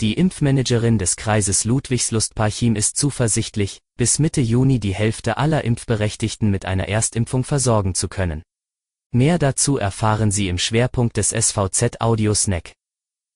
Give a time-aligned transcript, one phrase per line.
[0.00, 6.64] Die Impfmanagerin des Kreises Ludwigslust-Parchim ist zuversichtlich, bis Mitte Juni die Hälfte aller Impfberechtigten mit
[6.64, 8.42] einer Erstimpfung versorgen zu können.
[9.12, 12.72] Mehr dazu erfahren Sie im Schwerpunkt des SVZ Audio Snack.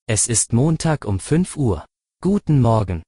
[0.06, 1.84] Es ist Montag um 5 Uhr.
[2.22, 3.02] Guten Morgen.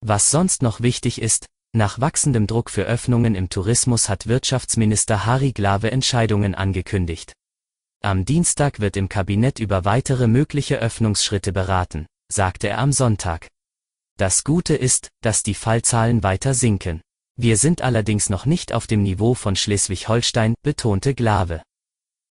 [0.00, 1.44] Was sonst noch wichtig ist,
[1.76, 7.34] nach wachsendem Druck für Öffnungen im Tourismus hat Wirtschaftsminister Harry Glawe Entscheidungen angekündigt.
[8.02, 13.48] Am Dienstag wird im Kabinett über weitere mögliche Öffnungsschritte beraten, sagte er am Sonntag.
[14.16, 17.02] Das Gute ist, dass die Fallzahlen weiter sinken.
[17.36, 21.62] Wir sind allerdings noch nicht auf dem Niveau von Schleswig-Holstein, betonte Glawe.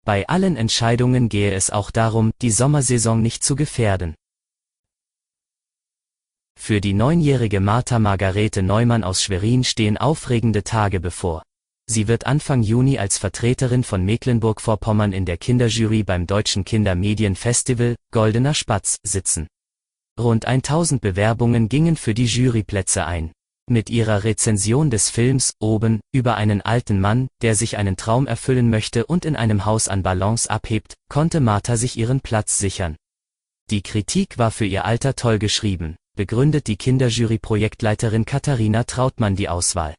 [0.06, 4.16] Bei allen Entscheidungen gehe es auch darum, die Sommersaison nicht zu gefährden.
[6.60, 11.44] Für die neunjährige Martha Margarete Neumann aus Schwerin stehen aufregende Tage bevor.
[11.92, 18.54] Sie wird Anfang Juni als Vertreterin von Mecklenburg-Vorpommern in der Kinderjury beim Deutschen Kindermedienfestival Goldener
[18.54, 19.48] Spatz sitzen.
[20.20, 23.32] Rund 1000 Bewerbungen gingen für die Juryplätze ein.
[23.68, 28.70] Mit ihrer Rezension des Films Oben über einen alten Mann, der sich einen Traum erfüllen
[28.70, 32.98] möchte und in einem Haus an Ballons abhebt, konnte Martha sich ihren Platz sichern.
[33.72, 39.96] Die Kritik war für ihr Alter toll geschrieben, begründet die Kinderjury-Projektleiterin Katharina Trautmann die Auswahl.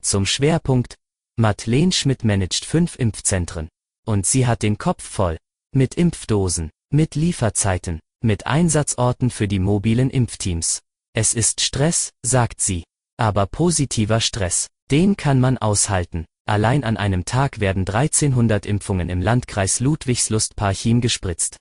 [0.00, 0.96] Zum Schwerpunkt,
[1.36, 3.68] Madeleine Schmidt managt fünf Impfzentren.
[4.06, 5.36] Und sie hat den Kopf voll.
[5.74, 10.80] Mit Impfdosen, mit Lieferzeiten, mit Einsatzorten für die mobilen Impfteams.
[11.14, 12.84] Es ist Stress, sagt sie.
[13.16, 16.24] Aber positiver Stress, den kann man aushalten.
[16.46, 21.56] Allein an einem Tag werden 1300 Impfungen im Landkreis Ludwigslust-Parchim gespritzt.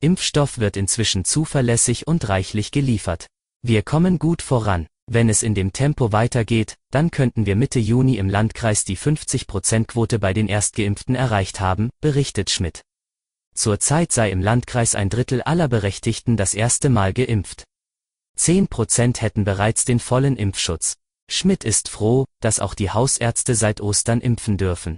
[0.00, 3.26] Impfstoff wird inzwischen zuverlässig und reichlich geliefert.
[3.62, 4.86] Wir kommen gut voran.
[5.14, 10.18] Wenn es in dem Tempo weitergeht, dann könnten wir Mitte Juni im Landkreis die 50%-Quote
[10.18, 12.80] bei den Erstgeimpften erreicht haben, berichtet Schmidt.
[13.54, 17.64] Zurzeit sei im Landkreis ein Drittel aller Berechtigten das erste Mal geimpft.
[18.38, 20.96] 10% hätten bereits den vollen Impfschutz.
[21.28, 24.96] Schmidt ist froh, dass auch die Hausärzte seit Ostern impfen dürfen.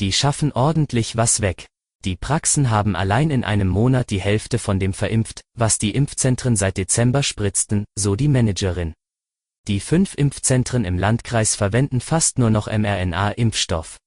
[0.00, 1.66] Die schaffen ordentlich was weg.
[2.04, 6.56] Die Praxen haben allein in einem Monat die Hälfte von dem verimpft, was die Impfzentren
[6.56, 8.92] seit Dezember spritzten, so die Managerin.
[9.70, 13.98] Die fünf Impfzentren im Landkreis verwenden fast nur noch mRNA-Impfstoff.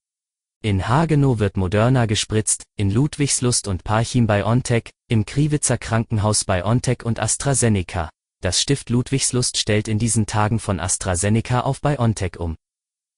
[0.61, 6.65] In Hagenow wird Moderna gespritzt, in Ludwigslust und Parchim bei Ontec, im Kriwitzer Krankenhaus bei
[6.65, 8.09] Ontec und AstraZeneca.
[8.41, 12.57] Das Stift Ludwigslust stellt in diesen Tagen von AstraZeneca auf BioNTech um.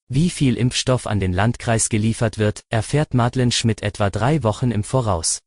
[0.08, 4.84] Wie viel Impfstoff an den Landkreis geliefert wird, erfährt Madeleine Schmidt etwa drei Wochen im
[4.84, 5.40] Voraus.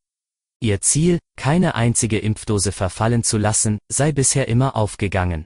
[0.59, 5.45] Ihr Ziel, keine einzige Impfdose verfallen zu lassen, sei bisher immer aufgegangen.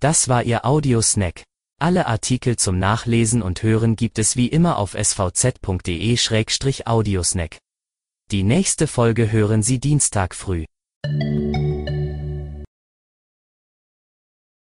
[0.00, 1.42] Das war Ihr Audiosnack.
[1.78, 7.58] Alle Artikel zum Nachlesen und Hören gibt es wie immer auf svz.de-audiosnack.
[8.30, 10.64] Die nächste Folge hören Sie Dienstag früh.